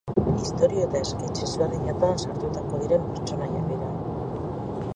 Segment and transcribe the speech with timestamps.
[0.43, 3.91] Istorio eta esketx ezberdinetan sartuko diren pertsonaiak dira.